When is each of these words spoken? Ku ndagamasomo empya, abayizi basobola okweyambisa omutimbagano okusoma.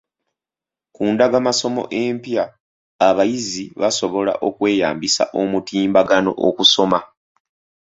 Ku 0.95 1.03
ndagamasomo 1.13 1.83
empya, 2.01 2.43
abayizi 3.07 3.63
basobola 3.81 4.33
okweyambisa 4.47 5.23
omutimbagano 5.41 6.31
okusoma. 6.47 6.99